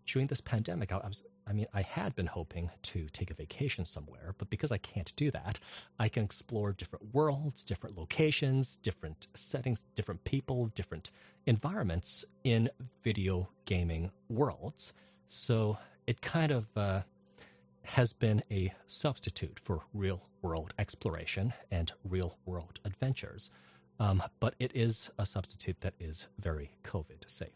[0.05, 3.85] During this pandemic, I was, I mean, I had been hoping to take a vacation
[3.85, 5.57] somewhere, but because I can't do that,
[5.97, 11.09] I can explore different worlds, different locations, different settings, different people, different
[11.47, 12.69] environments in
[13.03, 14.93] video gaming worlds.
[15.27, 17.01] So it kind of uh,
[17.89, 23.51] has been a substitute for real world exploration and real world adventures.
[23.99, 27.49] Um, but it is a substitute that is very COVID safe.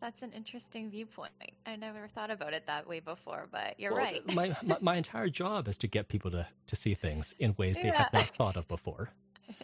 [0.00, 1.30] That's an interesting viewpoint.
[1.64, 4.34] I never thought about it that way before, but you're well, right.
[4.34, 7.76] my, my, my entire job is to get people to to see things in ways
[7.76, 8.02] they yeah.
[8.02, 9.10] have not thought of before.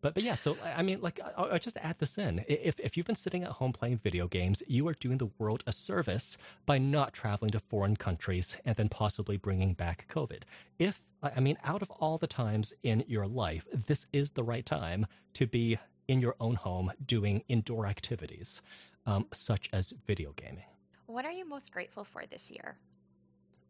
[0.00, 2.44] But but yeah, so I mean, like I'll, I'll, just add this in.
[2.48, 5.64] If if you've been sitting at home playing video games, you are doing the world
[5.66, 10.42] a service by not traveling to foreign countries and then possibly bringing back COVID.
[10.78, 14.64] If I mean, out of all the times in your life, this is the right
[14.64, 18.62] time to be in your own home doing indoor activities,
[19.04, 20.64] um, such as video gaming.
[21.06, 22.76] What are you most grateful for this year?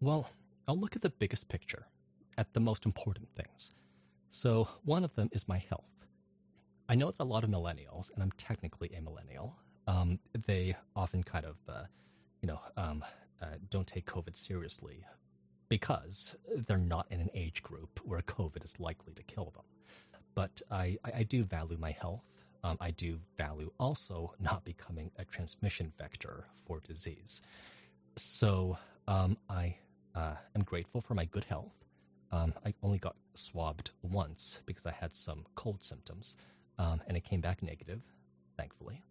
[0.01, 0.31] Well,
[0.67, 1.87] I'll look at the biggest picture,
[2.37, 3.73] at the most important things.
[4.31, 6.08] So, one of them is my health.
[6.89, 11.23] I know that a lot of millennials, and I'm technically a millennial, um, they often
[11.23, 11.85] kind of, uh,
[12.41, 13.05] you know, um,
[13.43, 15.05] uh, don't take COVID seriously
[15.69, 16.35] because
[16.67, 19.65] they're not in an age group where COVID is likely to kill them.
[20.35, 22.45] But I, I do value my health.
[22.65, 27.43] Um, I do value also not becoming a transmission vector for disease.
[28.17, 29.77] So um, I
[30.15, 31.85] uh, am grateful for my good health.
[32.33, 36.37] Um, I only got swabbed once because I had some cold symptoms
[36.79, 38.01] um, and it came back negative,
[38.57, 39.03] thankfully.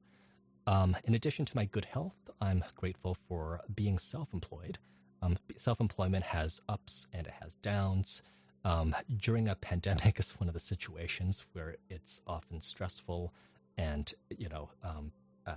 [0.66, 4.80] Um, in addition to my good health, I'm grateful for being self employed.
[5.22, 8.22] Um, self employment has ups and it has downs.
[8.66, 13.34] Um, during a pandemic is one of the situations where it's often stressful
[13.78, 15.12] and, you know, um,
[15.46, 15.54] uh,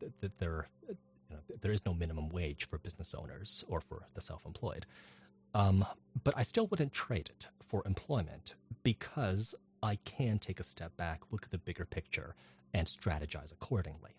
[0.00, 0.96] th- th- there, you
[1.30, 4.86] know, there is no minimum wage for business owners or for the self employed.
[5.54, 5.84] Um,
[6.22, 11.20] but I still wouldn't trade it for employment because I can take a step back,
[11.30, 12.34] look at the bigger picture,
[12.72, 14.12] and strategize accordingly.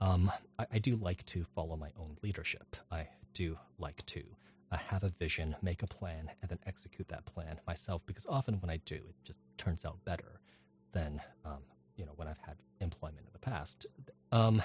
[0.00, 2.76] Um, I, I, do like to follow my own leadership.
[2.90, 4.24] I do like to
[4.72, 8.04] uh, have a vision, make a plan, and then execute that plan myself.
[8.04, 10.40] Because often when I do, it just turns out better
[10.92, 11.62] than um,
[11.96, 13.86] you know when I've had employment in the past.
[14.32, 14.62] Um,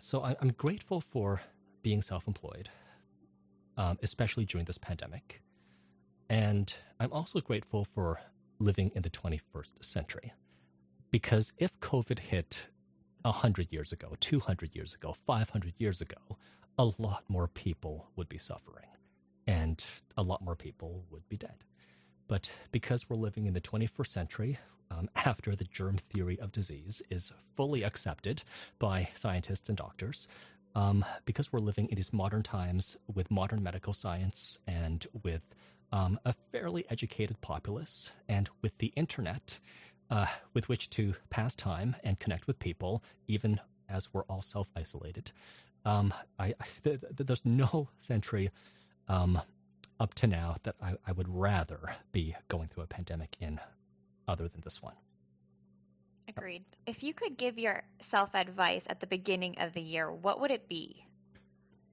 [0.00, 1.42] so I, am grateful for
[1.82, 2.70] being self-employed,
[3.76, 5.42] um, especially during this pandemic,
[6.30, 8.20] and I'm also grateful for
[8.60, 10.32] living in the 21st century.
[11.10, 12.66] Because if COVID hit
[13.22, 16.38] 100 years ago, 200 years ago, 500 years ago,
[16.78, 18.86] a lot more people would be suffering
[19.46, 19.84] and
[20.16, 21.64] a lot more people would be dead.
[22.28, 24.58] But because we're living in the 21st century,
[24.90, 28.42] um, after the germ theory of disease is fully accepted
[28.78, 30.28] by scientists and doctors,
[30.74, 35.42] um, because we're living in these modern times with modern medical science and with
[35.92, 39.58] um, a fairly educated populace, and with the internet
[40.10, 44.70] uh, with which to pass time and connect with people, even as we're all self
[44.76, 45.32] isolated.
[45.84, 48.50] Um, I, th- th- there's no century
[49.08, 49.40] um,
[49.98, 53.60] up to now that I, I would rather be going through a pandemic in
[54.26, 54.94] other than this one.
[56.28, 56.64] Agreed.
[56.86, 60.68] If you could give yourself advice at the beginning of the year, what would it
[60.68, 61.04] be?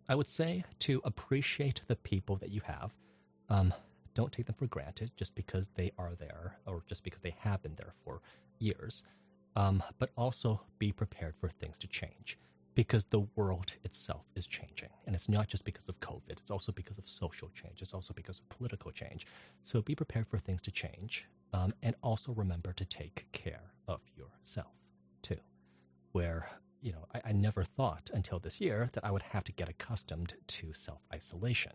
[0.08, 2.96] I would say to appreciate the people that you have.
[3.50, 3.74] Um,
[4.18, 7.62] don't take them for granted just because they are there or just because they have
[7.62, 8.20] been there for
[8.58, 9.04] years.
[9.56, 12.38] Um, but also be prepared for things to change
[12.74, 14.90] because the world itself is changing.
[15.06, 18.12] And it's not just because of COVID, it's also because of social change, it's also
[18.12, 19.28] because of political change.
[19.64, 21.28] So be prepared for things to change.
[21.54, 24.74] Um, and also remember to take care of yourself
[25.22, 25.40] too.
[26.12, 26.50] Where,
[26.82, 29.70] you know, I, I never thought until this year that I would have to get
[29.70, 31.74] accustomed to self isolation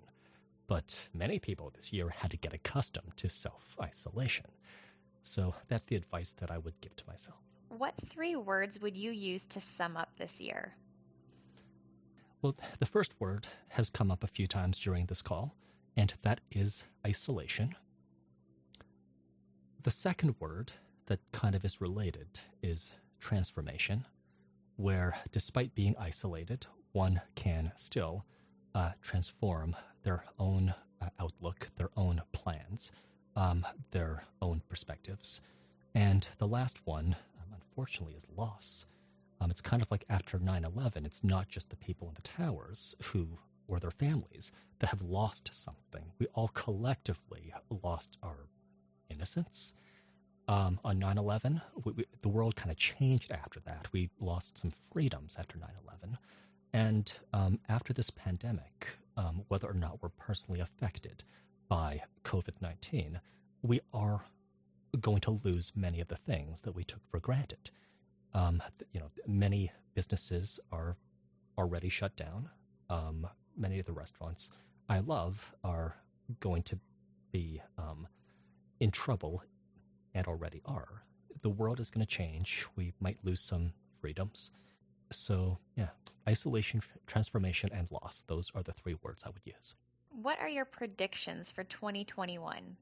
[0.72, 4.46] but many people this year had to get accustomed to self isolation.
[5.22, 7.36] So that's the advice that I would give to myself.
[7.68, 10.74] What three words would you use to sum up this year?
[12.40, 15.54] Well, the first word has come up a few times during this call,
[15.94, 17.74] and that is isolation.
[19.82, 20.72] The second word
[21.04, 24.06] that kind of is related is transformation,
[24.76, 28.24] where despite being isolated, one can still
[28.74, 32.92] uh, transform their own uh, outlook, their own plans,
[33.36, 35.40] um, their own perspectives.
[35.94, 38.86] And the last one, um, unfortunately, is loss.
[39.40, 42.22] Um, it's kind of like after 9 11, it's not just the people in the
[42.22, 46.12] towers who, or their families, that have lost something.
[46.18, 48.48] We all collectively lost our
[49.10, 49.74] innocence,
[50.48, 51.62] Um, on 9 11,
[52.22, 53.86] the world kind of changed after that.
[53.92, 56.18] We lost some freedoms after 9 11.
[56.72, 61.22] And um, after this pandemic, um, whether or not we're personally affected
[61.68, 63.20] by COVID 19,
[63.62, 64.22] we are
[65.00, 67.70] going to lose many of the things that we took for granted.
[68.34, 68.62] Um,
[68.92, 70.96] you know, many businesses are
[71.58, 72.48] already shut down.
[72.88, 74.50] Um, many of the restaurants
[74.88, 75.96] I love are
[76.40, 76.78] going to
[77.30, 78.08] be um,
[78.80, 79.42] in trouble
[80.14, 81.04] and already are.
[81.42, 82.66] The world is going to change.
[82.76, 84.50] We might lose some freedoms.
[85.12, 85.88] So, yeah,
[86.28, 88.24] isolation, transformation, and loss.
[88.26, 89.74] Those are the three words I would use.
[90.10, 92.76] What are your predictions for 2021?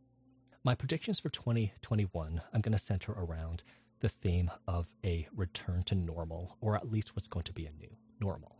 [0.64, 3.62] My predictions for 2021, I'm going to center around
[4.00, 7.72] the theme of a return to normal, or at least what's going to be a
[7.72, 8.56] new normal.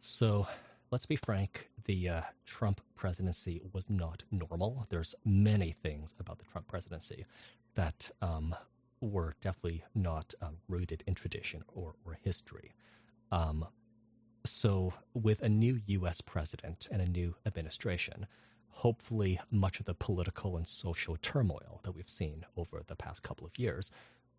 [0.00, 0.46] So,
[0.90, 4.86] let's be frank, the uh, Trump presidency was not normal.
[4.88, 7.26] There's many things about the Trump presidency
[7.74, 8.54] that um,
[9.00, 12.74] were definitely not um, rooted in tradition or, or history.
[13.30, 13.66] Um,
[14.44, 16.20] so, with a new U.S.
[16.20, 18.26] president and a new administration,
[18.68, 23.46] hopefully much of the political and social turmoil that we've seen over the past couple
[23.46, 23.90] of years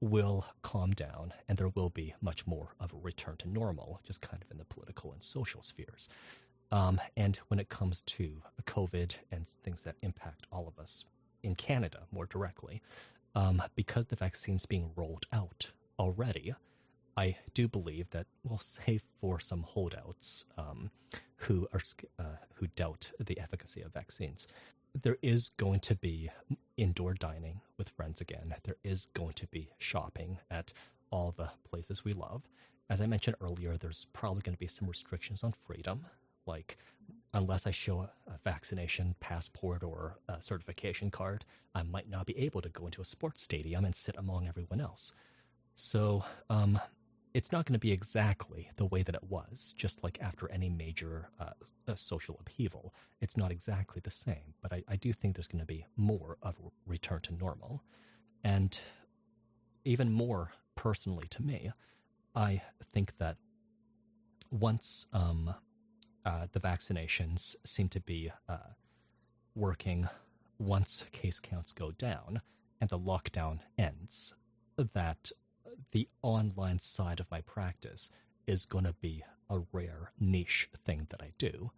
[0.02, 4.22] will calm down and there will be much more of a return to normal, just
[4.22, 6.08] kind of in the political and social spheres.
[6.72, 11.04] Um, and when it comes to COVID and things that impact all of us
[11.44, 12.82] in Canada more directly,
[13.36, 16.54] um, because the vaccine's being rolled out already,
[17.20, 20.90] I do believe that, well, save for some holdouts um,
[21.36, 21.82] who are
[22.18, 24.48] uh, who doubt the efficacy of vaccines,
[24.94, 26.30] there is going to be
[26.78, 28.56] indoor dining with friends again.
[28.64, 30.72] There is going to be shopping at
[31.12, 32.48] all the places we love.
[32.90, 36.06] As I mentioned earlier, there's probably going to be some restrictions on freedom,
[36.46, 36.78] like
[37.34, 38.12] unless I show a,
[38.46, 41.44] vaccination passport or a certification card,
[41.76, 44.80] I might not be able to go into a sports stadium and sit among everyone
[44.80, 45.12] else.
[45.76, 46.80] So, um,
[47.34, 50.70] it's not going to be exactly the way that it was, just like after any
[50.70, 51.52] major uh,
[51.88, 52.94] uh, social upheaval.
[53.22, 56.38] It's not exactly the same, but I, I do think there's going to be more
[56.42, 57.84] of a return to normal.
[58.44, 58.80] And
[59.86, 61.72] even more personally to me,
[62.36, 62.62] I
[62.94, 63.38] think that
[64.50, 65.54] once um,
[66.26, 68.74] uh, the vaccinations seem to be uh,
[69.56, 70.10] working,
[70.58, 72.42] once case counts go down
[72.82, 74.34] and the lockdown ends,
[74.78, 75.32] that
[75.92, 78.10] the online side of my practice
[78.48, 81.72] is going to be a rare niche thing that I do.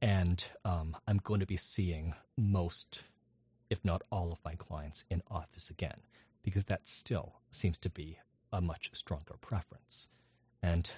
[0.00, 3.02] And um, I'm going to be seeing most,
[3.70, 6.00] if not all, of my clients in office again,
[6.42, 8.18] because that still seems to be
[8.52, 10.08] a much stronger preference.
[10.62, 10.90] And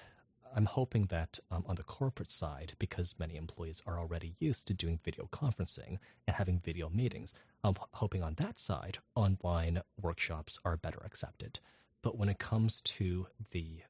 [0.55, 4.73] I'm hoping that um, on the corporate side, because many employees are already used to
[4.73, 10.77] doing video conferencing and having video meetings, I'm hoping on that side, online workshops are
[10.77, 11.59] better accepted.
[12.01, 13.81] But when it comes to the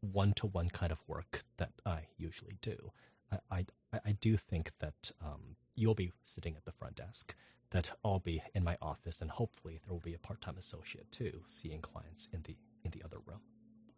[0.00, 2.92] one to one kind of work that I usually do,
[3.30, 7.34] I, I, I do think that um, you'll be sitting at the front desk,
[7.70, 11.10] that I'll be in my office, and hopefully there will be a part time associate
[11.10, 13.40] too, seeing clients in the in the other room.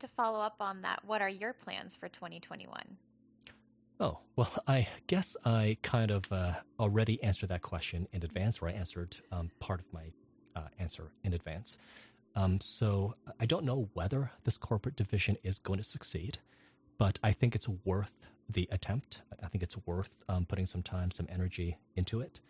[0.01, 2.83] To follow up on that, what are your plans for 2021?
[4.01, 8.69] Oh, well, I guess I kind of uh, already answered that question in advance, or
[8.69, 10.11] I answered um, part of my
[10.57, 11.79] uh, answer in advance.
[12.35, 16.39] Um, so I don't know whether this corporate division is going to succeed,
[16.99, 19.23] but I think it's worth the attempt.
[19.43, 22.41] I think it's worth um, putting some time, some energy into it.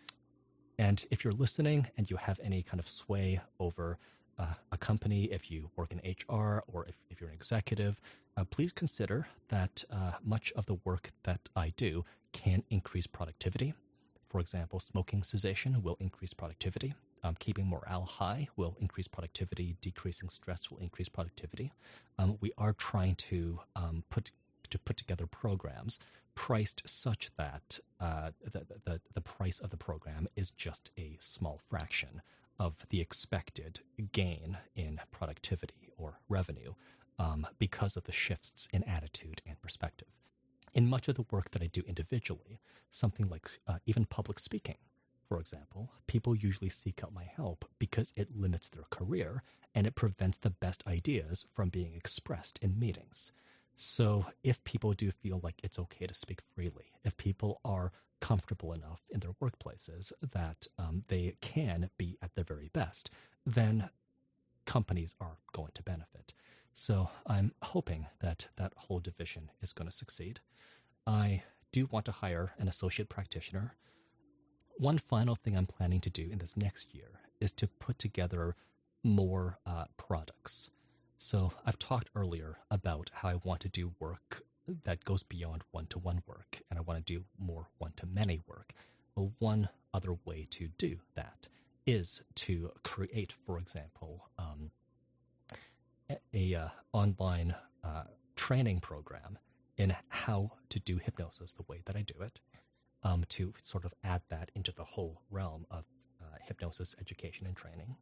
[0.77, 3.99] And if you're listening and you have any kind of sway over
[4.39, 8.01] uh, a company, if you work in HR or if, if you're an executive,
[8.35, 13.73] uh, please consider that uh, much of the work that I do can increase productivity.
[14.27, 16.95] For example, smoking cessation will increase productivity.
[17.23, 19.77] Um, keeping morale high will increase productivity.
[19.81, 21.71] Decreasing stress will increase productivity.
[22.19, 24.31] Um, we are trying to um, put
[24.69, 25.99] to put together programs
[26.35, 31.59] priced such that uh, the, the the price of the program is just a small
[31.69, 32.21] fraction
[32.59, 36.73] of the expected gain in productivity or revenue
[37.19, 40.07] um, because of the shifts in attitude and perspective.
[40.73, 42.59] In much of the work that I do individually,
[42.91, 44.77] something like uh, even public speaking
[45.33, 49.41] for example, people usually seek out my help because it limits their career
[49.73, 53.31] and it prevents the best ideas from being expressed in meetings.
[53.75, 58.73] So, if people do feel like it's okay to speak freely, if people are comfortable
[58.73, 63.09] enough in their workplaces that um, they can be at their very best,
[63.43, 63.89] then
[64.67, 66.35] companies are going to benefit.
[66.75, 70.41] So, I'm hoping that that whole division is going to succeed.
[71.07, 73.73] I do want to hire an associate practitioner
[74.77, 78.55] one final thing I'm planning to do in this next year is to put together
[79.03, 80.69] more uh, products.
[81.17, 84.43] So I've talked earlier about how I want to do work
[84.85, 88.05] that goes beyond one to one work, and I want to do more one to
[88.05, 88.73] many work.
[89.15, 91.47] Well, one other way to do that
[91.85, 94.71] is to create, for example, um,
[96.33, 98.03] a, uh, online uh,
[98.35, 99.37] training program
[99.77, 102.39] in how to do hypnosis the way that I do it,
[103.03, 105.85] um, to sort of add that into the whole realm of
[106.21, 107.95] uh, hypnosis education and training.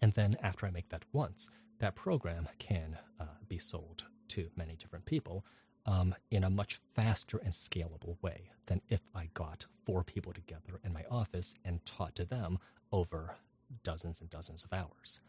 [0.00, 1.48] And then after I make that once,
[1.78, 5.44] that program can uh, be sold to many different people
[5.86, 10.80] um, in a much faster and scalable way than if I got four people together
[10.84, 12.58] in my office and taught to them
[12.92, 13.36] over
[13.82, 15.20] dozens and dozens of hours.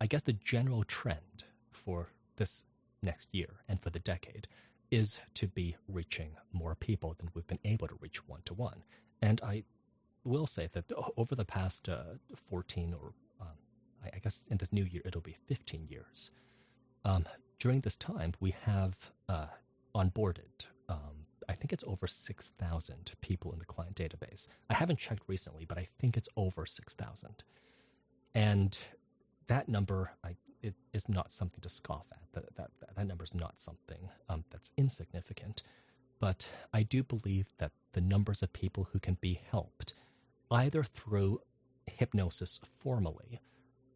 [0.00, 2.64] I guess the general trend for this
[3.02, 4.48] next year and for the decade
[4.90, 8.84] is to be reaching more people than we've been able to reach one to one.
[9.20, 9.64] And I
[10.24, 10.84] will say that
[11.16, 13.48] over the past uh, 14 or um,
[14.02, 16.30] I guess in this new year it'll be 15 years.
[17.04, 17.26] Um,
[17.58, 19.46] during this time, we have uh,
[19.94, 24.46] onboarded, um, I think it's over 6,000 people in the client database.
[24.68, 27.42] I haven't checked recently, but I think it's over 6,000.
[28.34, 28.78] And
[29.46, 32.20] that number I, it, is not something to scoff at.
[32.32, 35.62] That, that, that number is not something um, that's insignificant.
[36.20, 39.94] But I do believe that the numbers of people who can be helped
[40.50, 41.40] either through
[41.86, 43.40] hypnosis formally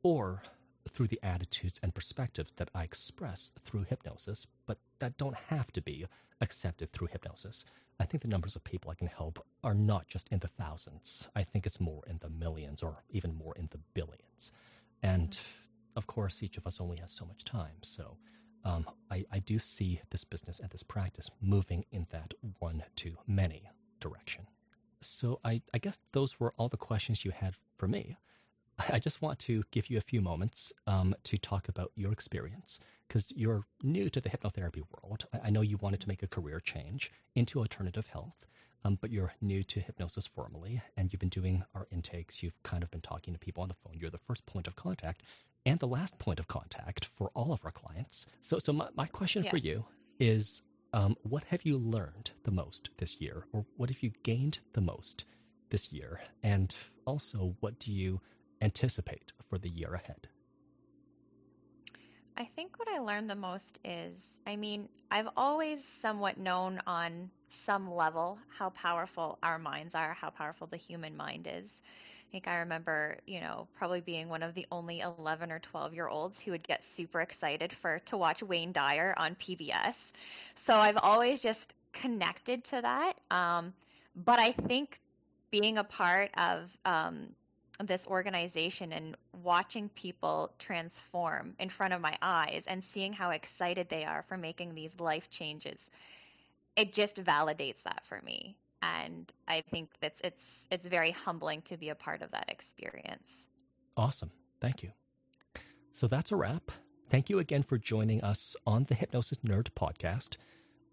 [0.03, 0.43] or
[0.89, 5.81] through the attitudes and perspectives that I express through hypnosis, but that don't have to
[5.81, 6.07] be
[6.41, 7.65] accepted through hypnosis.
[8.01, 11.29] I think the numbers of people I can help are not just in the thousands.
[11.37, 14.51] I think it's more in the millions or even more in the billions.
[15.03, 15.39] And
[15.97, 17.83] of course, each of us only has so much time.
[17.83, 18.17] So
[18.65, 23.17] um, I, I do see this business and this practice moving in that one to
[23.27, 23.69] many
[24.01, 24.47] direction.
[25.01, 28.17] So I, I guess those were all the questions you had for me.
[28.79, 32.81] I just want to give you a few moments um, to talk about your experience
[33.07, 35.27] because you're new to the hypnotherapy world.
[35.45, 38.47] I, know you wanted to make a career change into alternative health,
[38.85, 42.43] um, but you're new to hypnosis formally and you've been doing our intakes.
[42.43, 43.99] You've kind of been talking to people on the phone.
[43.99, 45.23] You're the first point of contact
[45.65, 48.27] and the last point of contact for all of our clients.
[48.41, 49.51] So, so my, my question yeah.
[49.51, 49.85] for you
[50.19, 50.63] is
[50.93, 54.81] um, what have you learned the most this year, or what have you gained the
[54.81, 55.25] most
[55.71, 56.21] this year?
[56.43, 56.75] And
[57.07, 58.21] also, what do you
[58.63, 60.29] anticipate for the year ahead?
[62.37, 64.15] I think what I learned the most is
[64.47, 67.31] I mean, I've always somewhat known on
[67.65, 71.71] some level how powerful our minds are, how powerful the human mind is.
[72.29, 75.95] I think I remember, you know, probably being one of the only 11 or 12
[75.95, 79.95] year olds who would get super excited for to watch Wayne Dyer on PBS.
[80.57, 83.15] So I've always just connected to that.
[83.31, 83.75] Um,
[84.17, 84.99] but I think
[85.51, 87.29] being a part of um,
[87.87, 93.89] this organization and watching people transform in front of my eyes and seeing how excited
[93.89, 95.79] they are for making these life changes
[96.77, 98.57] it just validates that for me.
[98.83, 103.29] And i think that's it's it's very humbling to be a part of that experience.
[103.97, 104.31] Awesome.
[104.61, 104.93] Thank you.
[105.93, 106.73] So that's a wrap.
[107.11, 110.37] Thank you again for joining us on the hypnosis nerd podcast.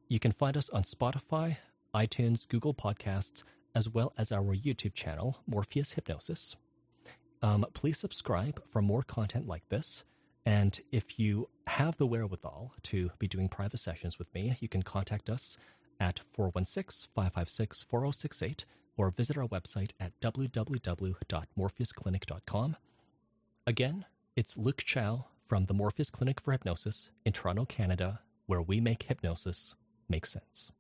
[0.10, 1.58] You can find us on spotify
[1.96, 6.56] itunes google podcasts as well as our youtube channel morpheus hypnosis
[7.42, 10.04] um, please subscribe for more content like this.
[10.46, 14.84] And if you have the wherewithal to be doing private sessions with me, you can
[14.84, 15.58] contact us
[16.00, 18.66] at 416 556 4068
[18.98, 22.78] or visit our website at www.morpheusclinic.com.
[23.68, 28.80] Again, it's Luke Chow from the Morpheus Clinic for Hypnosis in Toronto, Canada, where we
[28.80, 29.76] make hypnosis
[30.08, 30.72] make sense.